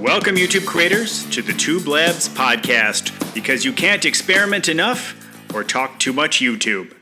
[0.00, 5.16] Welcome, YouTube creators, to the Tube Labs podcast because you can't experiment enough
[5.52, 6.94] or talk too much YouTube.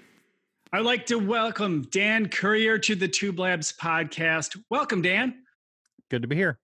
[0.73, 4.57] I'd like to welcome Dan Currier to the Tube Labs podcast.
[4.71, 5.35] Welcome, Dan.
[6.11, 6.59] Good to be here.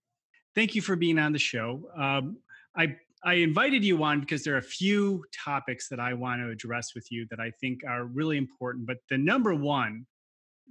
[0.55, 1.83] Thank you for being on the show.
[1.95, 2.37] Um,
[2.75, 6.49] I I invited you on because there are a few topics that I want to
[6.49, 8.87] address with you that I think are really important.
[8.87, 10.07] But the number one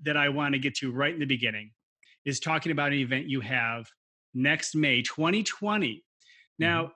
[0.03, 1.71] that I want to get to right in the beginning
[2.25, 3.87] is talking about an event you have
[4.35, 6.05] next May 2020.
[6.59, 6.93] Now, mm-hmm.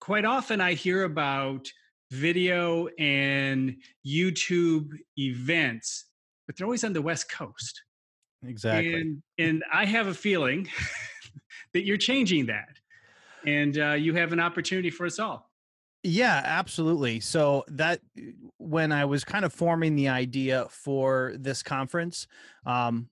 [0.00, 1.66] quite often I hear about
[2.10, 6.06] video and YouTube events,
[6.46, 7.82] but they're always on the West Coast.
[8.46, 8.94] Exactly.
[8.94, 10.68] And, and I have a feeling
[11.72, 12.78] that you're changing that.
[13.46, 15.50] And uh, you have an opportunity for us all.
[16.02, 17.20] Yeah, absolutely.
[17.20, 18.00] So that
[18.58, 22.26] when I was kind of forming the idea for this conference,
[22.64, 23.08] um,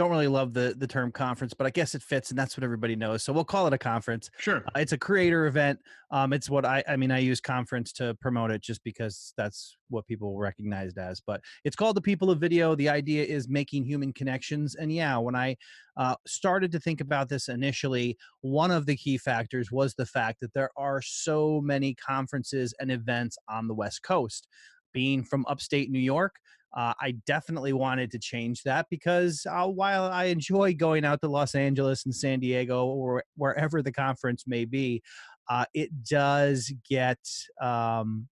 [0.00, 2.64] don't really love the the term conference, but I guess it fits, and that's what
[2.64, 3.22] everybody knows.
[3.22, 4.30] So we'll call it a conference.
[4.38, 5.78] Sure, uh, it's a creator event.
[6.10, 9.76] Um, it's what I I mean I use conference to promote it just because that's
[9.90, 11.20] what people recognize it as.
[11.20, 12.74] But it's called the People of Video.
[12.74, 15.56] The idea is making human connections, and yeah, when I
[15.98, 20.40] uh, started to think about this initially, one of the key factors was the fact
[20.40, 24.48] that there are so many conferences and events on the West Coast.
[24.92, 26.34] Being from upstate New York,
[26.72, 31.28] uh, I definitely wanted to change that because uh, while I enjoy going out to
[31.28, 35.02] Los Angeles and San Diego or wherever the conference may be,
[35.48, 37.18] uh, it does get
[37.60, 38.28] um,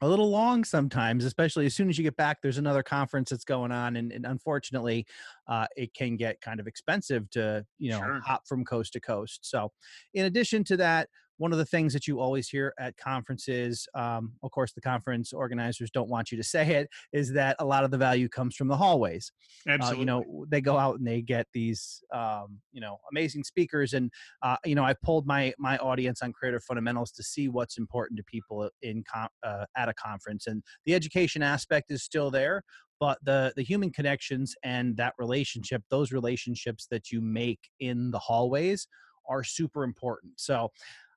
[0.00, 2.38] a little long sometimes, especially as soon as you get back.
[2.40, 5.06] There's another conference that's going on, and, and unfortunately,
[5.48, 8.20] uh, it can get kind of expensive to you know sure.
[8.24, 9.40] hop from coast to coast.
[9.42, 9.72] So,
[10.14, 11.08] in addition to that,
[11.40, 15.32] one of the things that you always hear at conferences, um, of course, the conference
[15.32, 18.54] organizers don't want you to say it, is that a lot of the value comes
[18.54, 19.32] from the hallways.
[19.66, 19.96] Absolutely.
[19.96, 23.94] Uh, you know, they go out and they get these, um, you know, amazing speakers,
[23.94, 24.10] and
[24.42, 28.18] uh, you know, I pulled my my audience on creator fundamentals to see what's important
[28.18, 32.62] to people in com- uh, at a conference, and the education aspect is still there,
[32.98, 38.18] but the the human connections and that relationship those relationships that you make in the
[38.18, 38.86] hallways
[39.28, 40.70] are super important so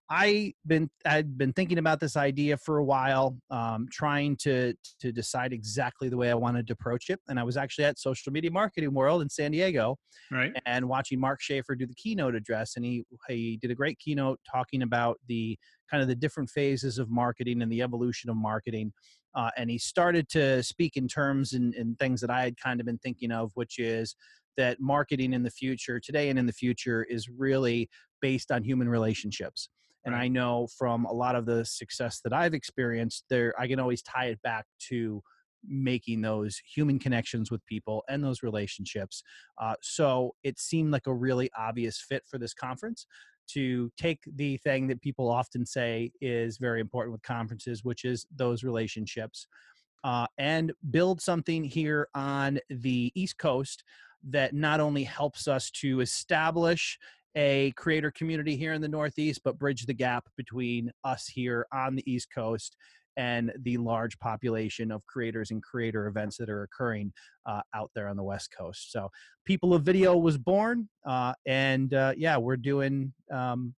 [0.09, 5.11] I been I'd been thinking about this idea for a while, um, trying to to
[5.11, 7.19] decide exactly the way I wanted to approach it.
[7.29, 9.97] And I was actually at Social Media Marketing World in San Diego,
[10.29, 12.75] right, and watching Mark Schaefer do the keynote address.
[12.75, 15.57] And he he did a great keynote talking about the
[15.89, 18.91] kind of the different phases of marketing and the evolution of marketing.
[19.35, 22.79] Uh, and he started to speak in terms and, and things that I had kind
[22.79, 24.15] of been thinking of, which is
[24.57, 27.89] that marketing in the future, today and in the future, is really
[28.21, 29.69] based on human relationships
[30.05, 30.23] and right.
[30.23, 34.01] i know from a lot of the success that i've experienced there i can always
[34.01, 35.21] tie it back to
[35.65, 39.23] making those human connections with people and those relationships
[39.61, 43.05] uh, so it seemed like a really obvious fit for this conference
[43.47, 48.25] to take the thing that people often say is very important with conferences which is
[48.35, 49.47] those relationships
[50.03, 53.83] uh, and build something here on the east coast
[54.23, 56.97] that not only helps us to establish
[57.35, 61.95] a creator community here in the Northeast, but bridge the gap between us here on
[61.95, 62.75] the East Coast
[63.15, 67.13] and the large population of creators and creator events that are occurring
[67.45, 68.91] uh, out there on the West Coast.
[68.91, 69.09] So,
[69.45, 73.13] People of Video was born, uh, and uh, yeah, we're doing.
[73.31, 73.75] Um,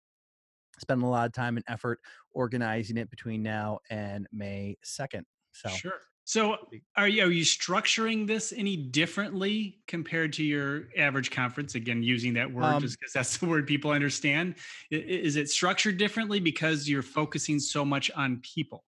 [0.81, 2.00] spending a lot of time and effort
[2.32, 5.22] organizing it between now and May 2nd.
[5.53, 6.00] So sure.
[6.24, 6.56] So
[6.96, 11.74] are you, are you structuring this any differently compared to your average conference?
[11.74, 14.54] Again, using that word um, just because that's the word people understand.
[14.90, 18.84] Is it structured differently because you're focusing so much on people?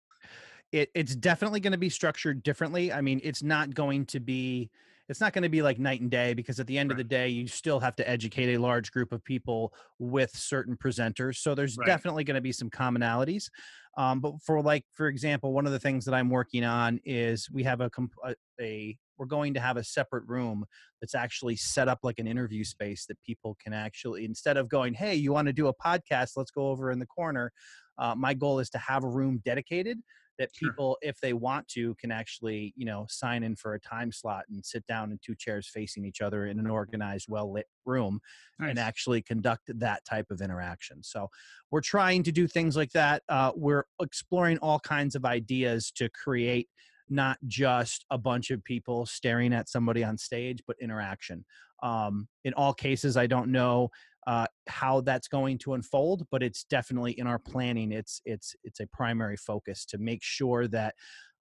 [0.73, 2.93] It, it's definitely going to be structured differently.
[2.93, 4.71] I mean, it's not going to be
[5.09, 6.95] it's not going to be like night and day because at the end right.
[6.95, 10.77] of the day you still have to educate a large group of people with certain
[10.77, 11.87] presenters so there's right.
[11.87, 13.49] definitely going to be some commonalities
[13.97, 17.49] um, but for like for example one of the things that i'm working on is
[17.51, 17.91] we have a,
[18.25, 20.65] a, a we're going to have a separate room
[21.01, 24.93] that's actually set up like an interview space that people can actually instead of going
[24.93, 27.53] hey you want to do a podcast let's go over in the corner
[27.99, 29.99] uh, my goal is to have a room dedicated
[30.39, 31.09] that people sure.
[31.11, 34.65] if they want to can actually you know sign in for a time slot and
[34.65, 38.21] sit down in two chairs facing each other in an organized well lit room
[38.59, 38.71] nice.
[38.71, 41.29] and actually conduct that type of interaction so
[41.71, 46.09] we're trying to do things like that uh, we're exploring all kinds of ideas to
[46.11, 46.69] create
[47.09, 51.45] not just a bunch of people staring at somebody on stage but interaction
[51.83, 53.91] um, in all cases i don't know
[54.27, 57.93] uh, how that's going to unfold, but it's definitely in our planning.
[57.93, 60.95] It's it's it's a primary focus to make sure that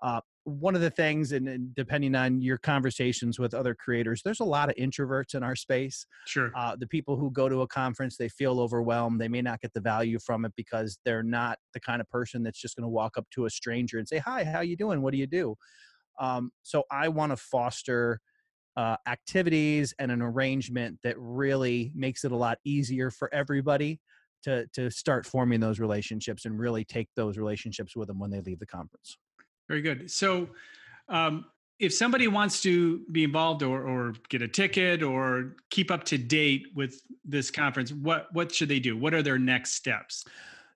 [0.03, 4.41] uh, one of the things, and, and, depending on your conversations with other creators, there's
[4.41, 6.05] a lot of introverts in our space.
[6.25, 6.51] Sure.
[6.55, 9.19] Uh, the people who go to a conference, they feel overwhelmed.
[9.19, 12.43] They may not get the value from it because they're not the kind of person
[12.43, 15.01] that's just going to walk up to a stranger and say, "Hi, how you doing?
[15.01, 15.55] What do you do?"
[16.19, 18.21] Um, so I want to foster
[18.77, 23.99] uh, activities and an arrangement that really makes it a lot easier for everybody
[24.43, 28.41] to to start forming those relationships and really take those relationships with them when they
[28.41, 29.17] leave the conference.
[29.67, 30.11] Very good.
[30.11, 30.49] So,
[31.09, 31.45] um,
[31.79, 36.17] if somebody wants to be involved or, or get a ticket or keep up to
[36.17, 38.95] date with this conference, what what should they do?
[38.97, 40.25] What are their next steps?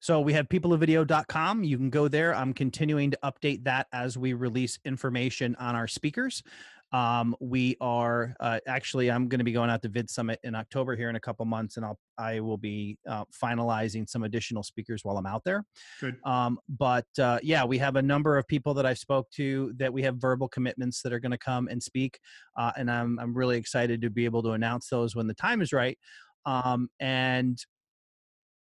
[0.02, 1.64] So we have peopleofvideo.com.
[1.66, 2.34] You can go there.
[2.34, 6.42] I'm continuing to update that as we release information on our speakers.
[6.92, 10.96] Um, we are uh, actually I'm going to be going out to VidSummit in October
[10.96, 15.06] here in a couple months, and I'll I will be uh, finalizing some additional speakers
[15.06, 15.64] while I'm out there.
[16.02, 16.18] Good.
[16.26, 19.94] Um, but uh, yeah, we have a number of people that I've spoke to that
[19.94, 22.20] we have verbal commitments that are going to come and speak,
[22.58, 25.62] uh, and I'm I'm really excited to be able to announce those when the time
[25.62, 25.98] is right.
[26.46, 27.64] Um, and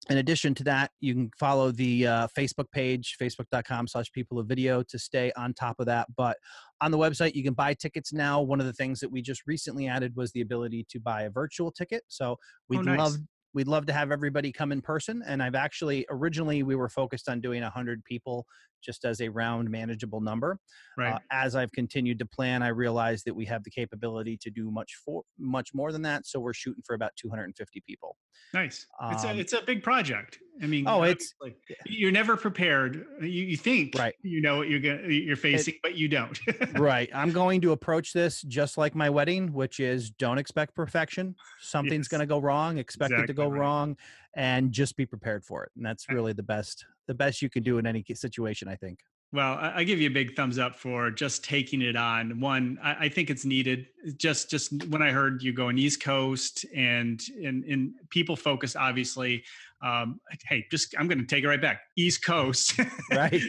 [0.09, 4.47] in addition to that, you can follow the uh, Facebook page, facebook.com slash people of
[4.47, 6.07] video to stay on top of that.
[6.17, 6.37] But
[6.81, 8.41] on the website, you can buy tickets now.
[8.41, 11.31] One of the things that we just recently added was the ability to buy a
[11.31, 12.05] virtual ticket.
[12.09, 12.37] So
[12.69, 12.99] we'd oh, nice.
[12.99, 13.17] love
[13.55, 17.31] we'd love to have everybody come in person and i've actually originally we were focused
[17.31, 18.47] on doing 100 people
[18.83, 20.59] just as a round manageable number
[20.97, 21.15] right.
[21.15, 24.71] uh, as i've continued to plan i realized that we have the capability to do
[24.71, 28.17] much for much more than that so we're shooting for about 250 people.
[28.55, 28.87] Nice.
[29.01, 30.39] Um, it's a um it's a big project.
[30.63, 34.15] I mean oh it's like you're never prepared you, you think right.
[34.23, 36.39] you know what you're gonna you're facing it, but you don't.
[36.79, 37.11] Right.
[37.15, 41.35] I'm going to approach this just like my wedding which is don't expect perfection.
[41.61, 42.09] Something's yes.
[42.09, 43.61] going to go wrong expect exactly it to go right.
[43.61, 43.97] wrong
[44.37, 47.63] and just be prepared for it and that's really the best the best you can
[47.63, 51.11] do in any situation i think well, I, give you a big thumbs up for
[51.11, 52.41] just taking it on.
[52.41, 53.87] One, I, I, think it's needed.
[54.17, 59.45] Just, just when I heard you going East Coast and and, and people focus, obviously.
[59.85, 61.83] Um, hey, just I'm going to take it right back.
[61.97, 62.81] East Coast,
[63.13, 63.41] right?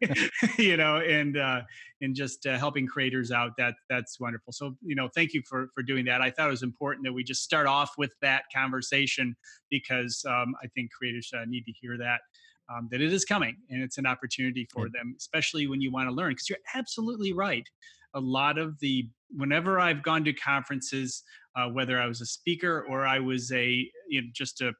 [0.58, 1.60] you know, and uh,
[2.00, 3.52] and just uh, helping creators out.
[3.58, 4.54] That that's wonderful.
[4.54, 6.22] So you know, thank you for for doing that.
[6.22, 9.36] I thought it was important that we just start off with that conversation
[9.70, 12.20] because um, I think creators uh, need to hear that
[12.68, 16.08] um, that it is coming and it's an opportunity for them, especially when you want
[16.08, 16.32] to learn.
[16.32, 17.68] Because you're absolutely right.
[18.14, 21.22] A lot of the, whenever I've gone to conferences,
[21.56, 24.72] uh, whether I was a speaker or I was a, you know, just a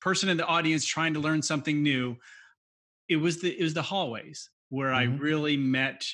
[0.00, 2.16] person in the audience trying to learn something new,
[3.08, 5.14] it was the, it was the hallways where mm-hmm.
[5.14, 6.04] I really met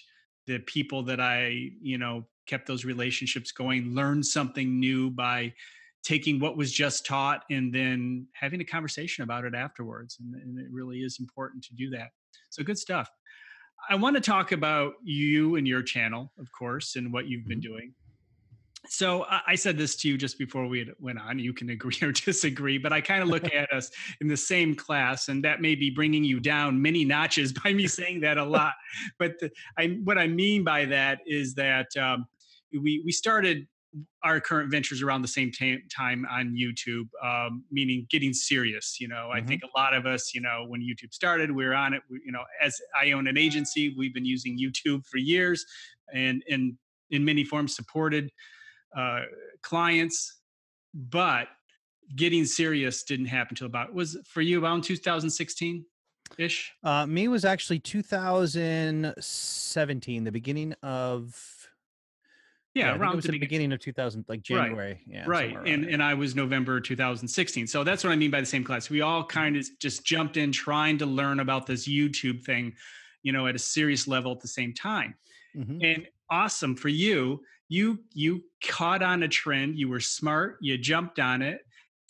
[0.47, 5.55] the people that I, you know, kept those relationships going, learned something new by
[6.03, 10.19] taking what was just taught and then having a conversation about it afterwards.
[10.21, 12.09] And, and, it really is important to do that.
[12.51, 13.09] So good stuff.
[13.89, 17.59] I want to talk about you and your channel, of course, and what you've been
[17.61, 17.73] mm-hmm.
[17.73, 17.95] doing.
[18.89, 21.39] So I said this to you just before we went on.
[21.39, 23.91] You can agree or disagree, but I kind of look at us
[24.21, 27.87] in the same class, and that may be bringing you down many notches by me
[27.87, 28.73] saying that a lot.
[29.19, 32.27] But the, I, what I mean by that is that um,
[32.73, 33.67] we we started
[34.23, 38.99] our current ventures around the same t- time on YouTube, um, meaning getting serious.
[39.01, 39.37] You know, mm-hmm.
[39.37, 42.03] I think a lot of us, you know, when YouTube started, we were on it.
[42.11, 45.65] We, you know, as I own an agency, we've been using YouTube for years,
[46.15, 46.75] and and
[47.11, 48.31] in many forms supported
[48.97, 49.21] uh,
[49.63, 50.41] clients,
[50.95, 51.49] but
[52.17, 55.85] getting serious didn't happen until about was for you around 2016
[56.39, 56.73] ish.
[56.83, 61.62] Uh, me was actually 2017, the beginning of
[62.75, 64.99] yeah, yeah around the, the beginning of 2000 like january right.
[65.07, 68.47] yeah right and and i was november 2016 so that's what i mean by the
[68.47, 72.45] same class we all kind of just jumped in trying to learn about this youtube
[72.45, 72.73] thing
[73.23, 75.15] you know at a serious level at the same time
[75.57, 75.79] mm-hmm.
[75.83, 81.19] and awesome for you you you caught on a trend you were smart you jumped
[81.19, 81.61] on it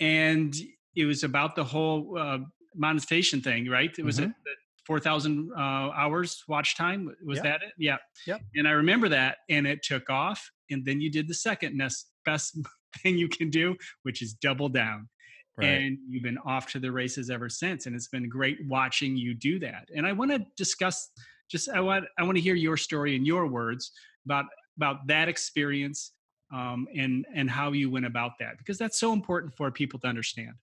[0.01, 0.55] and
[0.95, 2.39] it was about the whole uh,
[2.75, 4.31] monetization thing right it was mm-hmm.
[4.31, 7.15] a, 4,000 uh, hours watch time.
[7.25, 7.45] Was yep.
[7.45, 7.73] that it?
[7.79, 7.97] Yeah.
[8.27, 8.43] Yep.
[8.57, 10.51] And I remember that and it took off.
[10.71, 12.59] And then you did the second best, best
[13.03, 15.09] thing you can do, which is double down.
[15.57, 15.67] Right.
[15.67, 17.87] And you've been off to the races ever since.
[17.87, 19.89] And it's been great watching you do that.
[19.95, 21.11] And I want to discuss
[21.51, 23.93] just, I want, I want to hear your story in your words
[24.25, 24.47] about,
[24.79, 26.13] about that experience
[26.53, 30.07] um, and, and how you went about that, because that's so important for people to
[30.07, 30.55] understand.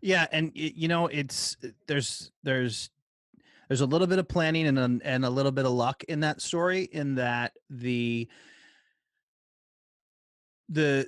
[0.00, 2.90] Yeah, and you know, it's there's there's
[3.68, 6.20] there's a little bit of planning and a, and a little bit of luck in
[6.20, 8.28] that story in that the
[10.68, 11.06] the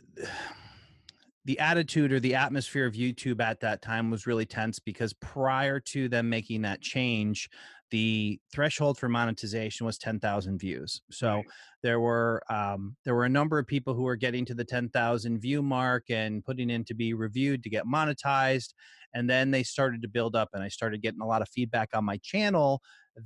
[1.46, 5.78] the attitude or the atmosphere of YouTube at that time was really tense because prior
[5.78, 7.48] to them making that change,
[7.92, 11.02] the threshold for monetization was 10,000 views.
[11.12, 11.46] So right.
[11.84, 15.38] there were um, there were a number of people who were getting to the 10,000
[15.38, 18.74] view mark and putting in to be reviewed to get monetized,
[19.16, 21.88] and then they started to build up, and I started getting a lot of feedback
[21.94, 22.82] on my channel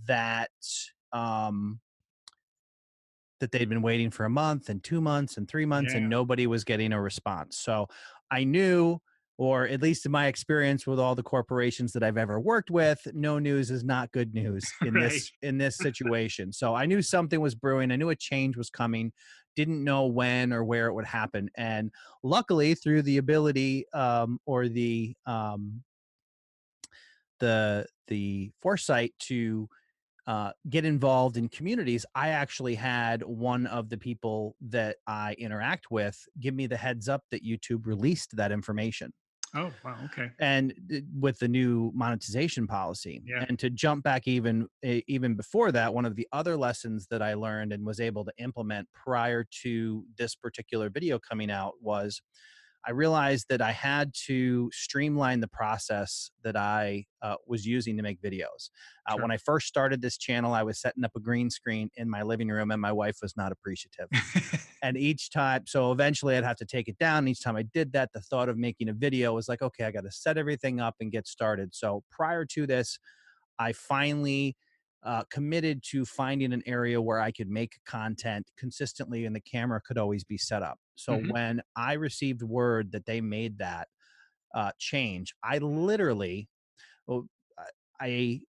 [0.06, 0.50] that
[1.12, 1.80] um,
[3.40, 5.98] that they'd been waiting for a month and two months and three months, yeah.
[5.98, 7.58] and nobody was getting a response.
[7.58, 7.88] So
[8.30, 9.00] I knew
[9.40, 13.00] or at least in my experience with all the corporations that I've ever worked with,
[13.14, 15.08] no news is not good news in right.
[15.08, 16.52] this in this situation.
[16.52, 17.90] so I knew something was brewing.
[17.90, 19.12] I knew a change was coming.
[19.56, 21.48] Didn't know when or where it would happen.
[21.56, 21.90] And
[22.22, 25.84] luckily, through the ability um, or the um,
[27.38, 29.70] the the foresight to
[30.26, 35.90] uh, get involved in communities, I actually had one of the people that I interact
[35.90, 39.14] with give me the heads up that YouTube released that information.
[39.54, 39.98] Oh, wow.
[40.04, 40.30] Okay.
[40.38, 40.72] And
[41.18, 43.22] with the new monetization policy.
[43.26, 43.44] Yeah.
[43.48, 47.34] And to jump back even even before that, one of the other lessons that I
[47.34, 52.22] learned and was able to implement prior to this particular video coming out was
[52.86, 58.02] I realized that I had to streamline the process that I uh, was using to
[58.02, 58.70] make videos.
[59.06, 59.22] Uh, sure.
[59.22, 62.22] When I first started this channel, I was setting up a green screen in my
[62.22, 64.08] living room, and my wife was not appreciative.
[64.82, 67.28] and each time, so eventually I'd have to take it down.
[67.28, 69.90] Each time I did that, the thought of making a video was like, okay, I
[69.90, 71.74] got to set everything up and get started.
[71.74, 72.98] So prior to this,
[73.58, 74.56] I finally
[75.02, 79.80] uh, committed to finding an area where I could make content consistently and the camera
[79.80, 80.78] could always be set up.
[80.96, 81.30] So mm-hmm.
[81.30, 83.88] when I received word that they made that
[84.54, 86.48] uh, change, I literally,
[87.06, 87.26] well,
[88.00, 88.40] I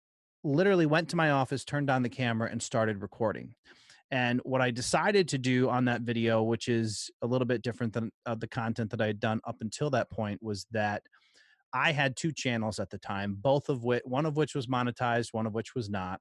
[0.43, 3.53] literally went to my office, turned on the camera, and started recording.
[4.09, 7.93] And what I decided to do on that video, which is a little bit different
[7.93, 11.03] than uh, the content that I had done up until that point, was that
[11.73, 15.29] I had two channels at the time, both of which one of which was monetized,
[15.31, 16.19] one of which was not,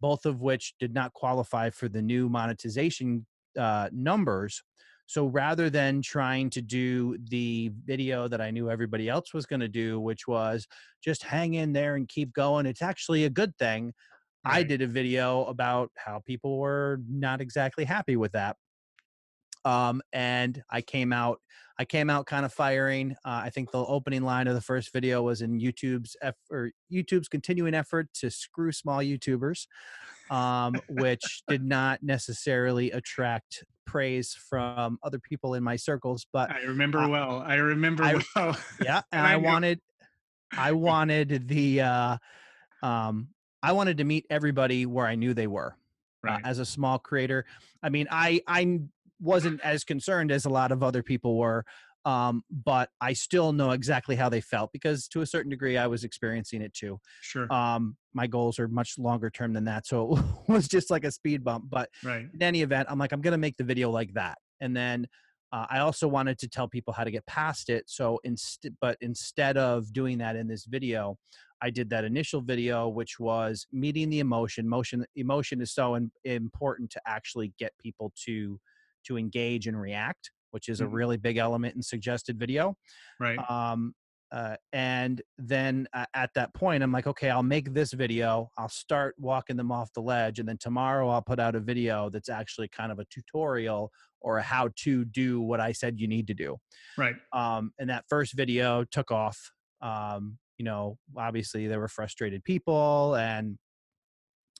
[0.00, 3.26] both of which did not qualify for the new monetization
[3.58, 4.62] uh, numbers.
[5.06, 9.60] So rather than trying to do the video that I knew everybody else was going
[9.60, 10.66] to do, which was
[11.02, 13.92] just hang in there and keep going, it's actually a good thing.
[14.44, 14.56] Right.
[14.56, 18.56] I did a video about how people were not exactly happy with that.
[19.66, 21.40] Um, and I came out,
[21.76, 23.16] I came out kind of firing.
[23.24, 26.70] Uh, I think the opening line of the first video was in YouTube's eff- or
[26.90, 29.66] YouTube's continuing effort to screw small YouTubers,
[30.30, 36.28] um, which did not necessarily attract praise from other people in my circles.
[36.32, 37.42] But I remember uh, well.
[37.44, 38.56] I remember I, well.
[38.80, 39.80] Yeah, and, and I, I wanted,
[40.56, 42.16] I wanted the, uh,
[42.84, 43.30] um,
[43.64, 45.76] I wanted to meet everybody where I knew they were.
[46.24, 46.44] Uh, right.
[46.44, 47.44] Uh, as a small creator,
[47.82, 48.80] I mean, I I
[49.20, 51.64] wasn't as concerned as a lot of other people were.
[52.04, 55.88] Um, but I still know exactly how they felt because to a certain degree I
[55.88, 57.00] was experiencing it too.
[57.20, 57.52] Sure.
[57.52, 59.88] Um, my goals are much longer term than that.
[59.88, 60.16] So
[60.48, 61.64] it was just like a speed bump.
[61.68, 62.28] But right.
[62.32, 64.38] in any event, I'm like, I'm going to make the video like that.
[64.60, 65.08] And then
[65.52, 67.84] uh, I also wanted to tell people how to get past it.
[67.88, 71.18] So instead, but instead of doing that in this video,
[71.60, 74.68] I did that initial video, which was meeting the emotion.
[74.68, 78.60] Motion, emotion is so in, important to actually get people to
[79.06, 80.92] to engage and react, which is mm-hmm.
[80.92, 82.76] a really big element in suggested video.
[83.20, 83.38] Right.
[83.50, 83.94] Um,
[84.32, 88.50] uh, and then uh, at that point, I'm like, okay, I'll make this video.
[88.58, 92.10] I'll start walking them off the ledge, and then tomorrow I'll put out a video
[92.10, 96.08] that's actually kind of a tutorial or a how to do what I said you
[96.08, 96.56] need to do.
[96.98, 97.14] Right.
[97.32, 99.38] Um, and that first video took off.
[99.80, 103.58] Um, you know, obviously there were frustrated people, and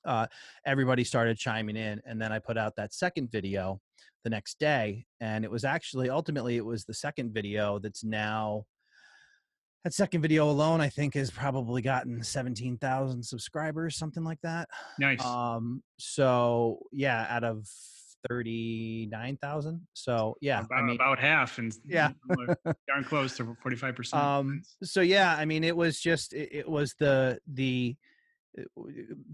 [0.07, 0.27] uh,
[0.65, 2.01] everybody started chiming in.
[2.07, 3.81] And then I put out that second video
[4.25, 5.07] the next day.
[5.21, 8.65] And it was actually, ultimately, it was the second video that's now,
[9.85, 14.69] that second video alone, I think, has probably gotten 17,000 subscribers, something like that.
[14.99, 15.25] Nice.
[15.25, 17.69] Um, so, yeah, out of
[18.29, 19.87] 39,000.
[19.93, 20.61] So, yeah.
[20.61, 21.59] About, I mean, about half.
[21.59, 22.11] And yeah,
[22.89, 24.15] darn close to 45%.
[24.15, 27.97] Um, so, yeah, I mean, it was just, it, it was the, the,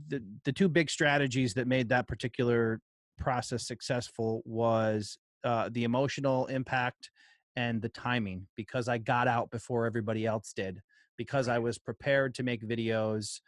[0.08, 2.80] the the two big strategies that made that particular
[3.18, 7.10] process successful was uh, the emotional impact
[7.56, 10.80] and the timing because I got out before everybody else did
[11.16, 13.40] because I was prepared to make videos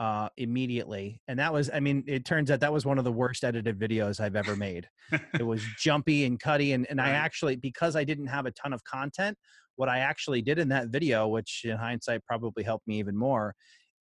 [0.00, 1.20] uh, immediately.
[1.28, 3.78] And that was I mean it turns out that was one of the worst edited
[3.78, 4.88] videos I've ever made.
[5.34, 8.72] it was jumpy and cutty and and I actually because I didn't have a ton
[8.72, 9.38] of content
[9.76, 13.54] what I actually did in that video which in hindsight probably helped me even more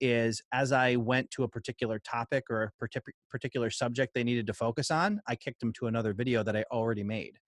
[0.01, 4.53] is as I went to a particular topic or a particular subject they needed to
[4.53, 7.39] focus on, I kicked them to another video that I already made.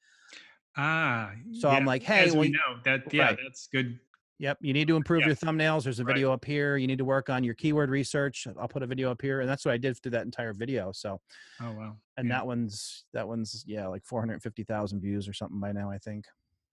[0.76, 1.76] Ah, So yeah.
[1.78, 3.40] I'm like, hey, As well, we know that, yeah, right.
[3.44, 4.00] that's good.
[4.40, 5.28] Yep, you need to improve Yeah.
[5.28, 5.84] your thumbnails.
[5.84, 6.16] There's a Right.
[6.16, 6.76] video up here.
[6.78, 8.48] You need to work on your keyword research.
[8.60, 10.92] I'll put a video up here, and that's what I did through that entire video.
[10.94, 11.22] So,
[11.60, 11.98] Oh wow.
[12.18, 12.38] and Yeah.
[12.38, 16.26] that one's that one's yeah, like 450,000 views or something by now, I think.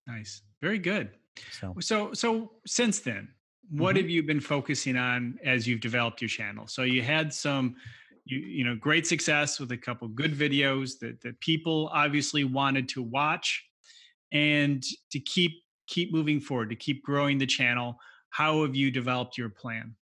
[0.06, 0.42] Nice.
[0.62, 1.18] Very good.
[1.50, 3.34] So, So so since then,
[3.70, 3.98] what Mhm.
[3.98, 6.66] have you been focusing on as you've developed your channel?
[6.66, 7.76] So you had some
[8.24, 12.88] you you know great success with a couple good videos that that people obviously wanted
[12.90, 13.64] to watch
[14.32, 15.52] and to keep
[15.86, 17.98] keep moving forward, to keep growing the channel.
[18.30, 19.96] How have you developed your plan?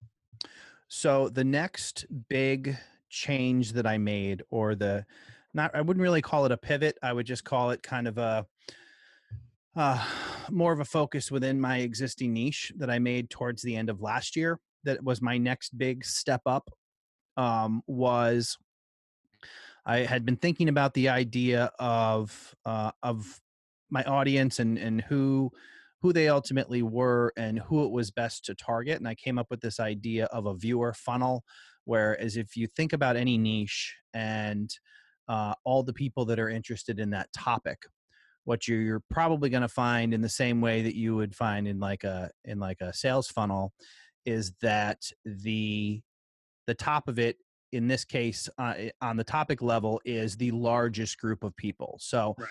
[0.88, 2.78] so the next big
[3.10, 5.06] change that I made, or the
[5.54, 6.98] not, I wouldn't really call it a pivot.
[7.02, 8.46] I would just call it kind of a
[9.76, 10.04] uh,
[10.50, 14.02] more of a focus within my existing niche that I made towards the end of
[14.02, 14.60] last year.
[14.84, 16.70] That was my next big step up.
[17.38, 18.58] Um, was
[19.86, 23.42] I had been thinking about the idea of uh, of
[23.90, 25.52] my audience and and who
[26.02, 29.48] who they ultimately were and who it was best to target, and I came up
[29.50, 31.44] with this idea of a viewer funnel.
[31.86, 34.70] Whereas if you think about any niche and
[35.28, 37.78] uh, all the people that are interested in that topic,
[38.46, 41.68] what you're, you're probably going to find in the same way that you would find
[41.68, 43.74] in like a in like a sales funnel
[44.26, 46.02] is that the
[46.68, 47.38] the top of it
[47.72, 52.36] in this case uh, on the topic level is the largest group of people so
[52.38, 52.48] Right.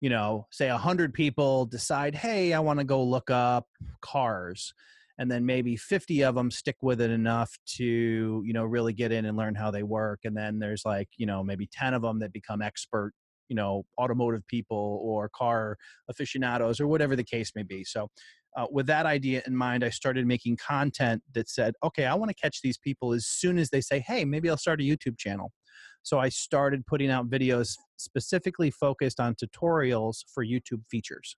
[0.00, 3.66] you know say 100 people decide hey i want to go look up
[4.02, 4.74] cars
[5.18, 9.12] and then maybe 50 of them stick with it enough to you know really get
[9.12, 12.02] in and learn how they work and then there's like you know maybe 10 of
[12.02, 13.12] them that become expert
[13.48, 15.76] you know automotive people or car
[16.08, 17.84] aficionados or whatever the case may be.
[17.84, 18.10] So
[18.56, 22.30] uh, with that idea in mind i started making content that said okay i want
[22.30, 25.18] to catch these people as soon as they say hey maybe i'll start a youtube
[25.18, 25.52] channel
[26.02, 31.36] so i started putting out videos specifically focused on tutorials for youtube features.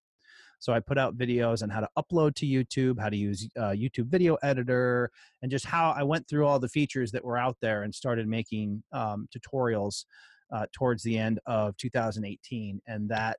[0.60, 3.70] So I put out videos on how to upload to YouTube, how to use uh,
[3.70, 5.10] YouTube video editor,
[5.42, 8.26] and just how I went through all the features that were out there and started
[8.26, 10.04] making um, tutorials
[10.52, 12.80] uh, towards the end of 2018.
[12.86, 13.38] And that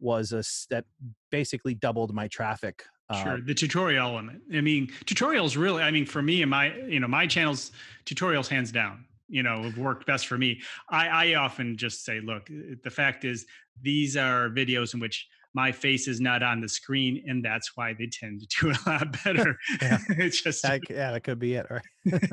[0.00, 0.84] was a that
[1.30, 2.84] basically doubled my traffic.
[3.10, 4.42] Uh, Sure, the tutorial element.
[4.54, 5.82] I mean, tutorials really.
[5.82, 7.72] I mean, for me and my, you know, my channels,
[8.04, 9.04] tutorials hands down.
[9.30, 10.60] You know, have worked best for me.
[10.88, 13.44] I, I often just say, look, uh, the fact is,
[13.82, 17.92] these are videos in which my face is not on the screen, and that's why
[17.92, 19.58] they tend to do a lot better.
[19.82, 19.98] Yeah.
[20.10, 21.66] it's just that, yeah, that could be it.
[21.70, 22.30] Right.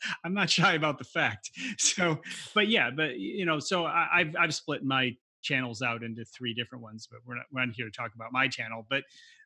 [0.24, 1.50] I'm not shy about the fact.
[1.78, 2.20] So,
[2.54, 6.52] but yeah, but you know, so I, I've I've split my channels out into three
[6.54, 8.86] different ones, but we're not we're not here to talk about my channel.
[8.90, 9.04] But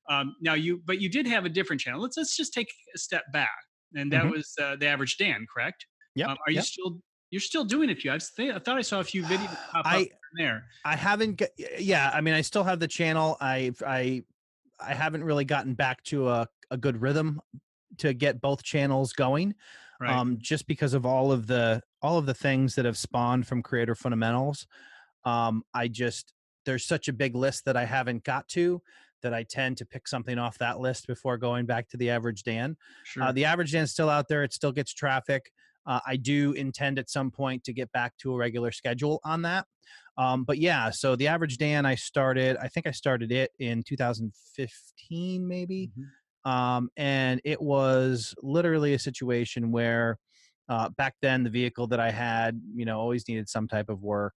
[0.08, 2.00] um, now you, but you did have a different channel.
[2.00, 3.50] Let's let's just take a step back,
[3.94, 4.32] and that Mhm.
[4.32, 5.86] was uh, the average Dan, correct?
[6.14, 6.26] Yeah.
[6.26, 6.64] Um, are you yep.
[6.64, 8.12] still you're still doing a few?
[8.12, 10.64] I, thi- I thought I saw a few videos pop up I- and there.
[10.84, 11.40] I haven't.
[11.78, 13.36] Yeah, I mean, I still have the channel.
[13.40, 14.22] I I
[14.80, 17.40] I haven't really gotten back to a a good rhythm
[17.98, 19.54] to get both channels going.
[20.02, 20.10] Right.
[20.10, 23.62] Um, just because of all of the all of the things that have spawned from
[23.62, 24.66] creator fundamentals.
[25.24, 26.32] Um, I just
[26.66, 28.82] there's such a big list that I haven't got to
[29.22, 32.42] that I tend to pick something off that list before going back to the average
[32.42, 32.76] Dan.
[33.04, 33.22] sure.
[33.22, 34.42] Uh, the average Dan's still out there.
[34.42, 35.52] It still gets traffic.
[35.86, 39.42] Uh, I do intend at some point to get back to a regular schedule on
[39.42, 39.66] that.
[40.18, 43.82] Um, but yeah, so the average Dan, I started, I think I started it in
[43.84, 45.90] 2015, maybe.
[45.96, 46.04] Mhm.
[46.44, 50.18] Um, and it was literally a situation where
[50.68, 54.02] uh, back then the vehicle that I had, you know, always needed some type of
[54.02, 54.34] work.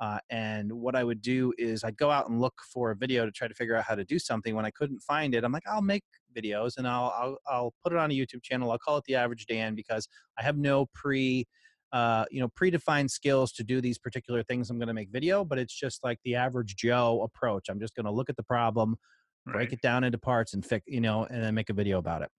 [0.00, 3.24] Uh, and what I would do is I'd go out and look for a video
[3.24, 4.54] to try to figure out how to do something.
[4.54, 6.02] When I couldn't find it, I'm like, I'll make
[6.36, 8.72] videos and I'll I'll, I'll put it on a YouTube channel.
[8.72, 11.46] I'll call it the Average Dan because I have no pre,
[11.92, 14.68] uh, you know, predefined skills to do these particular things.
[14.68, 17.68] I'm going to make video, but it's just like the average Joe approach.
[17.68, 18.96] I'm just going to look at the problem,
[19.52, 22.22] break it down into parts, and fix, you know, and then make a video about
[22.22, 22.30] it.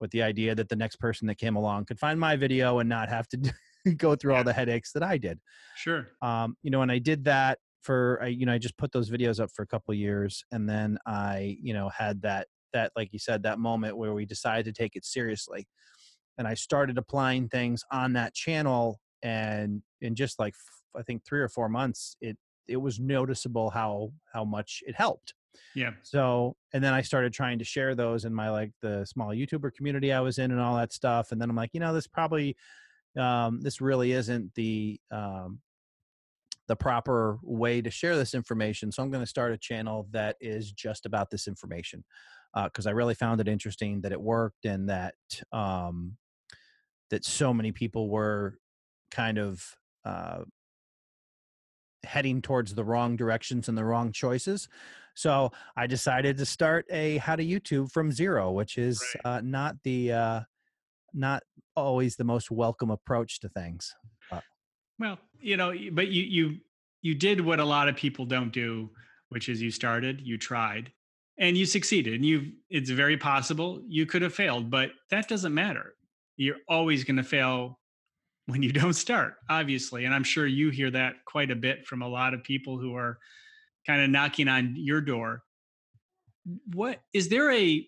[0.00, 2.88] With the idea that the next person that came along could find my video and
[2.88, 3.54] not have to
[3.96, 4.38] go through Yeah.
[4.38, 5.40] all the headaches that I did
[5.72, 6.16] Sure.
[6.22, 9.10] um, you know, and I did that for, I, you know, I just put those
[9.10, 12.92] videos up for a couple of years, and then I, you know, had that that,
[12.94, 15.66] like you said, that moment where we decided to take it seriously,
[16.38, 21.24] and I started applying things on that channel, and in just like f- I think
[21.24, 25.34] three or four months, it it was noticeable how how much it helped.
[25.74, 25.92] Yeah.
[26.02, 29.74] So, and then I started trying to share those in my like the small YouTuber
[29.74, 31.32] community I was in and all that stuff.
[31.32, 32.56] And then I'm like, you know, this probably,
[33.18, 35.60] um, this really isn't the, um,
[36.68, 38.92] the proper way to share this information.
[38.92, 42.04] So I'm going to start a channel that is just about this information
[42.64, 45.14] because I really found it interesting that it worked and that
[45.52, 46.16] um,
[47.10, 48.56] that so many people were
[49.10, 50.40] kind of uh,
[52.04, 54.68] heading towards the wrong directions and the wrong choices.
[55.20, 59.22] So I decided to start a how to YouTube from zero, which is Right.
[59.26, 60.40] uh, not the uh,
[61.12, 61.42] not
[61.76, 63.94] always the most welcome approach to things.
[64.30, 64.40] Uh,
[64.98, 66.60] Well, you know, but you you
[67.02, 68.92] you did what a lot of people don't do,
[69.28, 70.90] which is you started, you tried,
[71.38, 72.14] and you succeeded.
[72.14, 75.96] And you it's very possible you could have failed, but that doesn't matter.
[76.38, 77.78] You're always going to fail
[78.46, 80.04] when you don't start, obviously.
[80.04, 82.94] And I'm sure you hear that quite a bit from a lot of people who
[82.94, 83.18] are
[83.86, 85.42] kind of knocking on your door.
[86.72, 87.86] What is there a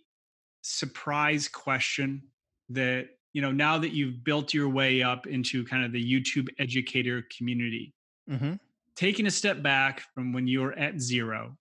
[0.63, 2.23] surprise question
[2.71, 6.49] that, you know, now that you've built your way up into kind of the YouTube
[6.59, 7.95] educator community,
[8.31, 8.59] mhm,
[8.95, 11.57] taking a step back from when you were at 0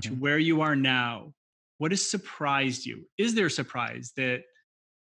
[0.00, 0.18] to mhm.
[0.18, 1.32] where you are now,
[1.78, 3.06] what has surprised you?
[3.18, 4.44] Is there a surprise that,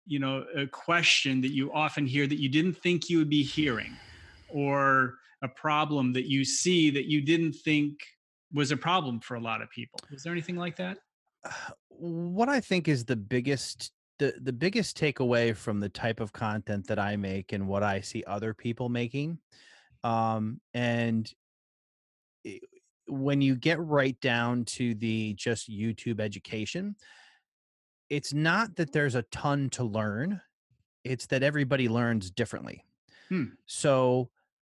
[0.07, 3.43] you know, a question that you often hear that you didn't think you would be
[3.43, 3.97] hearing,
[4.49, 7.99] or a problem that you see that you didn't think
[8.53, 10.01] was a problem for a lot of people?
[10.11, 10.99] Was there anything like that?
[11.89, 16.87] what I think is the biggest the the biggest takeaway from the type of content
[16.89, 19.39] that I make and what I see other people making,
[20.03, 21.33] um, and
[22.47, 22.61] i-
[23.07, 26.97] when you get right down to the just YouTube education,
[28.11, 30.41] it's not that there's a ton to learn;
[31.05, 32.85] it's that everybody learns differently.
[33.29, 33.45] Hmm.
[33.67, 34.31] So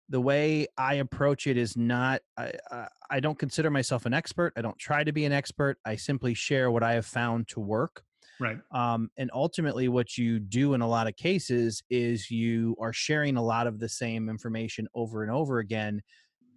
[0.10, 4.54] the way I approach it is not I, I I don't consider myself an expert.
[4.56, 5.78] I don't try to be an expert.
[5.86, 8.04] I simply share what I have found to work.
[8.40, 8.58] Right.
[8.72, 13.38] Um, and ultimately, what you do in a lot of cases is you are sharing
[13.38, 16.02] a lot of the same information over and over again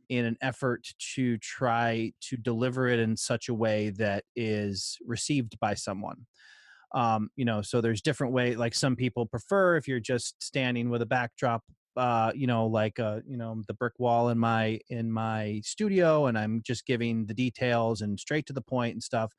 [0.09, 5.59] in an effort to try to deliver it in such a way that is received
[5.61, 6.27] by someone
[6.95, 10.89] um you know so there's different way like some people prefer if you're just standing
[10.89, 11.63] with a backdrop
[11.99, 16.27] uh you know like uh you know the brick wall in my in my studio
[16.27, 19.33] and i'm just giving the details and straight to the point and stuff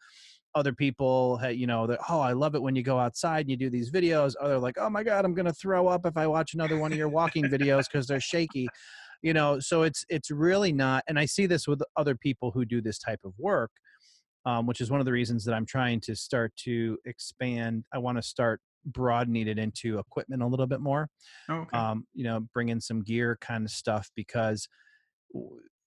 [0.55, 3.57] other people you know that oh i love it when you go outside and you
[3.57, 6.53] do these videos other like oh my god i'm gonna throw up if i watch
[6.53, 8.67] another one of your walking videos because they're shaky
[9.21, 12.65] you know so it's it's really not and i see this with other people who
[12.65, 13.71] do this type of work
[14.45, 17.83] um, which is one of the reasons that I'm trying to start to expand.
[17.93, 21.09] I want to start broadening it into equipment a little bit more.
[21.49, 21.77] Oh, okay.
[21.77, 24.67] Um, you know, bring in some gear kind of stuff because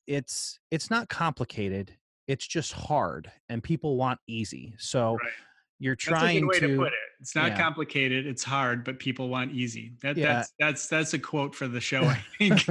[0.07, 1.97] it's it's not complicated.
[2.29, 4.75] It's just hard, and people want easy.
[4.79, 5.33] So right.
[5.79, 6.99] you're That's a good trying way to, to, put it.
[7.21, 7.59] It's not yeah.
[7.59, 8.27] complicated.
[8.27, 9.93] It's hard, but people want easy.
[10.03, 10.35] That, Yeah.
[10.35, 12.05] That's that's that's a quote for the show.
[12.05, 12.67] I think.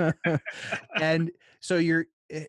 [1.02, 2.46] and so you're eh,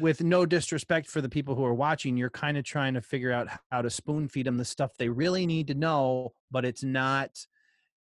[0.00, 3.30] with no disrespect for the people who are watching you're kind of trying to figure
[3.32, 6.82] out how to spoon feed them the stuff they really need to know but it's
[6.82, 7.30] not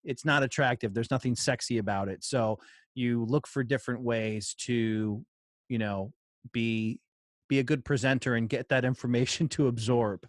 [0.05, 0.95] it's not attractive.
[0.95, 2.25] There's nothing sexy about it.
[2.25, 2.59] So
[2.95, 5.25] you look for different ways to
[5.69, 6.13] you know
[6.53, 7.01] be
[7.49, 10.25] be a good presenter and get that information to absorb.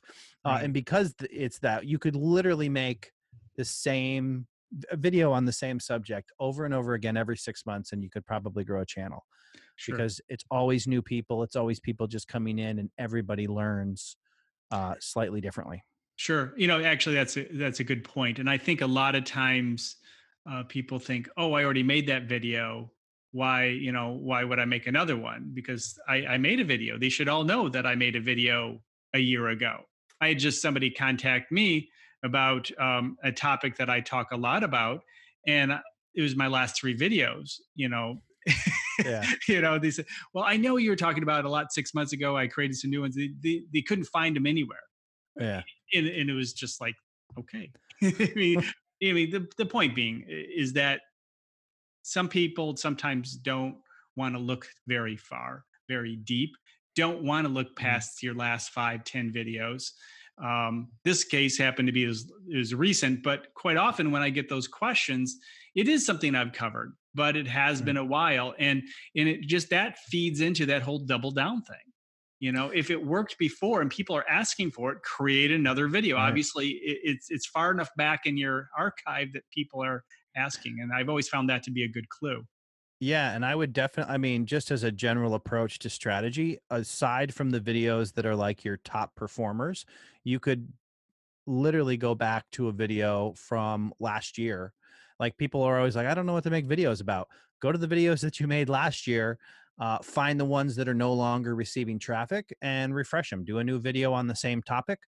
[0.46, 0.64] Uh, Right.
[0.66, 3.12] and because it's that you could literally make
[3.56, 4.48] the same
[4.90, 8.10] a video on the same subject over and over again every six months and you
[8.10, 9.26] could probably grow a channel
[9.76, 9.96] Sure.
[9.96, 14.16] because it's always new people it's always people just coming in and everybody learns
[14.72, 15.84] uh, slightly differently
[16.22, 16.54] Sure.
[16.56, 18.08] You know, actually, that's a, that's a good.
[18.16, 19.96] And I think a lot of times
[20.48, 22.92] uh, people think, "Oh, I already made that video.
[23.32, 25.50] Why, you know, why would I make another one?
[25.52, 27.00] Because I, I made a video.
[27.00, 28.84] They should all know that I made a video
[29.16, 29.80] a year ago.
[30.22, 31.90] I had just somebody contact me
[32.24, 35.02] about um, a topic that I talk a lot about,
[35.48, 35.72] and
[36.16, 37.56] it was my last three videos.
[37.76, 38.22] You know.
[39.04, 39.26] Yeah.
[39.48, 41.94] you know, they said, "Well, I know you were talking about it a lot six
[41.94, 42.36] months ago.
[42.38, 43.16] I created some new ones.
[43.16, 44.80] They, they, they couldn't find them anywhere."
[45.40, 45.62] yeah
[45.94, 46.96] and, and it was just like
[47.40, 47.72] okay
[48.04, 48.60] i mean
[49.04, 51.02] i mean the, the point being is that
[52.04, 53.76] some people sometimes don't
[54.16, 56.52] want to look very far very deep
[56.96, 59.92] don't want to look past your last five ten videos
[60.44, 62.26] um, this case happened to be as,
[62.58, 65.38] as recent but quite often when i get those questions
[65.76, 67.86] it is something i've covered but it has Mm.
[67.86, 68.84] been a while and
[69.16, 71.78] and it just that feeds into that whole double down thing.
[72.40, 76.18] You know if it worked before and people are asking for it create another video.
[76.18, 80.04] Obviously it, it's it's far enough back in your archive that people are
[80.36, 82.42] asking and i've always found that to be a good clue
[83.04, 87.34] Yeah, and I would definitely I mean, just as a general approach to strategy, aside
[87.34, 89.86] from the videos that are like your top performers,
[90.24, 90.72] you could
[91.48, 94.74] literally go back to a video from last year.
[95.20, 97.30] Like people are always like, I don't know what to make videos about.
[97.62, 99.40] Go to the videos that you made last year,
[99.80, 103.46] uh, find the ones that are no longer receiving traffic and refresh them.
[103.46, 105.02] Do a new video on the same topic.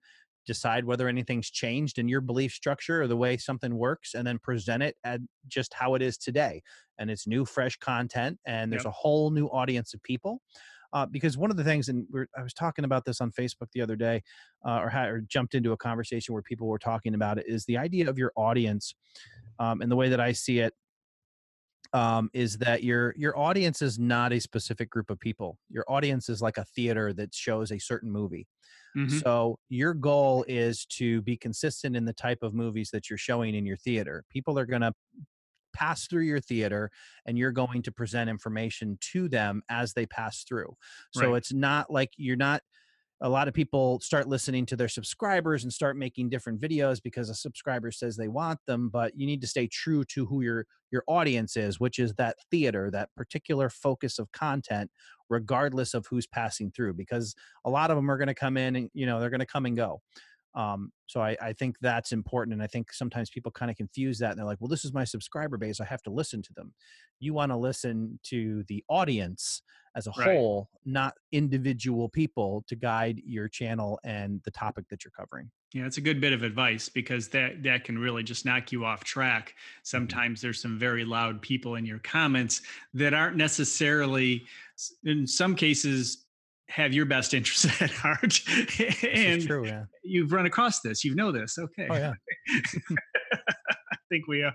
[0.46, 4.40] Decide whether anything's changed in your belief structure or the way something works, and then
[4.40, 6.62] present it at just how it is today.
[7.00, 8.92] And it's new, fresh content, and there's yep.
[8.92, 10.42] a whole new audience of people.
[10.94, 12.06] Uh, because one of the things, and
[12.38, 14.22] I was talking about this on Facebook the other day,
[14.64, 17.78] uh, or, or, jumped into a conversation where people were talking about it, is the
[17.78, 18.94] idea of your audience,
[19.58, 20.74] um, and the way that I see it
[21.94, 25.60] um, is that your your audience is not a specific group of people.
[25.70, 28.48] Your audience is like a theater that shows a certain movie.
[28.98, 29.20] Mm-hmm.
[29.20, 33.56] So your goal is to be consistent in the type of movies that you're showing
[33.56, 34.24] in your theater.
[34.30, 34.94] People are going to
[35.74, 36.92] pass through your theater
[37.26, 40.76] and you're going to present information to them as they pass through.
[41.12, 41.38] So right.
[41.38, 42.62] it's not like you're not
[43.24, 47.30] a lot of people start listening to their subscribers and start making different videos because
[47.30, 50.68] a subscriber says they want them but you need to stay true to who your
[50.92, 54.92] your audience is which is that theater that particular focus of content
[55.30, 57.34] regardless of who's passing through because
[57.66, 59.46] a lot of them are going to come in and you know they're going to
[59.46, 60.02] come and go
[60.56, 64.20] um, so I, I think that's important and i think sometimes people kind of confuse
[64.20, 66.54] that and they're like well this is my subscriber base i have to listen to
[66.54, 66.74] them
[67.20, 69.62] you want to listen to the audience
[69.96, 70.28] as a right.
[70.28, 75.50] whole, not individual people to guide your channel and the topic that you're covering.
[75.74, 78.86] Yeah, it's a good bit of advice because that that can really just knock you
[78.86, 79.50] off track.
[79.50, 79.80] Mm-hmm.
[79.84, 82.62] Sometimes there's some very loud people in your comments
[82.94, 84.46] that aren't necessarily
[85.04, 86.23] in some cases
[86.74, 88.40] have your best interests at heart.
[89.04, 89.84] and true, yeah.
[90.04, 91.58] you've run across this, you know this.
[91.58, 91.88] Okay.
[91.90, 92.14] Oh, yeah.
[94.14, 94.52] think we uh,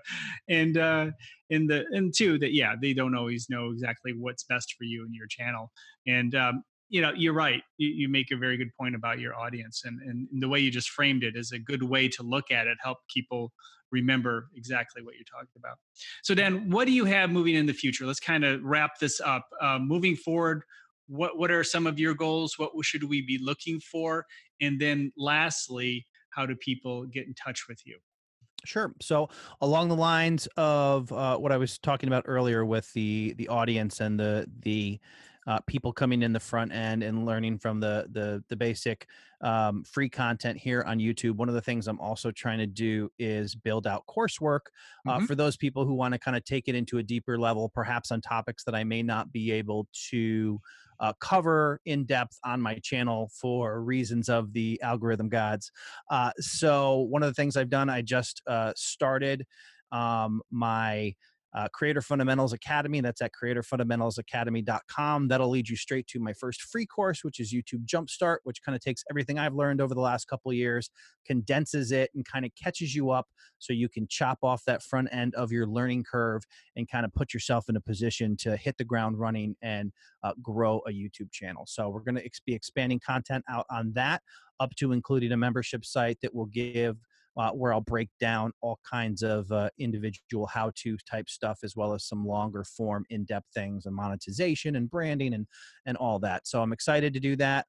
[0.49, 1.07] and uh
[1.51, 5.05] and the and two that yeah they don't always know exactly what's best for you
[5.05, 5.73] and your channel
[6.07, 9.35] and um you know you're right you, you make a very good point about your
[9.35, 12.51] audience and, and the way you just framed it is a good way to look
[12.51, 13.51] at it help people
[13.91, 15.77] remember exactly what you're talking about
[16.23, 19.21] so dan what do you have moving in the future let's kind of wrap this
[19.21, 20.63] up uh, moving forward
[21.09, 24.25] what what are some of your goals what should we be looking for
[24.61, 27.99] and then lastly how do people get in touch with you
[28.65, 28.93] Sure.
[29.01, 29.29] So
[29.61, 34.01] along the lines of uh, what I was talking about earlier with the the audience
[34.01, 34.99] and the the
[35.47, 39.07] uh, people coming in the front end and learning from the the the basic
[39.41, 41.37] um, free content here on YouTube.
[41.37, 44.67] One of the things I'm also trying to do is build out coursework
[45.07, 45.25] uh, mm-hmm.
[45.27, 48.11] for those people who want to kind of take it into a deeper level, perhaps
[48.11, 50.61] on topics that I may not be able to
[51.01, 55.71] uh, cover in depth on my channel for reasons of the algorithm gods.
[56.11, 59.47] Uh, so one of the things I've done, I just uh, started
[59.93, 61.15] um, my
[61.55, 63.01] uh, Creator Fundamentals Academy.
[63.01, 65.29] That's at creatorfundamentalsacademy.com.
[65.29, 68.77] That'll lead you straight to my first free course, which is YouTube Jumpstart, which kind
[68.77, 70.91] of takes everything I've learned over the last couple years,
[71.27, 73.27] condenses it, and kind of catches you up
[73.59, 76.43] so you can chop off that front end of your learning curve
[76.77, 80.33] and kind of put yourself in a position to hit the ground running and uh,
[80.43, 81.65] grow a YouTube channel.
[81.67, 84.23] So we're going to be expanding content out on that
[84.61, 86.97] up to including a membership site that will give
[87.39, 91.77] uh, where I'll break down all kinds of uh, individual how to type stuff, as
[91.77, 95.47] well as some longer form, in depth things and monetization and branding and,
[95.87, 96.47] and all that.
[96.49, 97.67] So I'm excited to do that.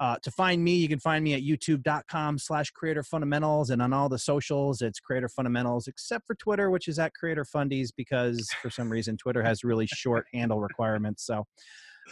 [0.00, 3.92] Uh, to find me, you can find me at youtube.com slash creator fundamentals and on
[3.92, 8.48] all the socials, it's creator fundamentals, except for Twitter, which is at creator fundies because
[8.60, 11.24] for some reason Twitter has really short handle requirements.
[11.24, 11.44] So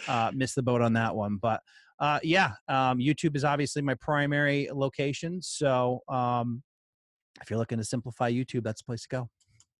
[0.07, 1.35] uh, missed the boat on that one.
[1.41, 1.59] But
[1.99, 5.41] uh, yeah, um, YouTube is obviously my primary location.
[5.41, 6.63] So um,
[7.41, 9.29] if you're looking to simplify YouTube, that's the place to go.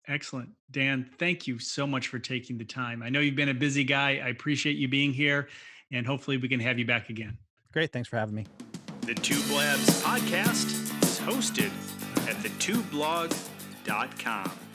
[0.07, 0.49] Excellent.
[0.71, 3.03] Dan, thank you so much for taking the time.
[3.03, 4.21] I know you've been a busy guy.
[4.23, 5.49] I appreciate you being here,
[5.91, 7.37] and hopefully we can have you back again.
[7.71, 7.91] Great.
[7.91, 8.47] Thanks for having me.
[9.01, 11.71] The Tube Labs podcast is hosted
[12.27, 14.70] at thetubeblog.com.